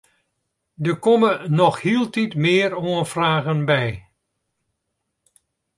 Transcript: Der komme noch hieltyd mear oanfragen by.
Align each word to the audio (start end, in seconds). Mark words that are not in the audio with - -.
Der 0.85 0.95
komme 1.05 1.29
noch 1.57 1.77
hieltyd 1.85 2.31
mear 2.43 2.71
oanfragen 2.85 3.59
by. 3.69 3.85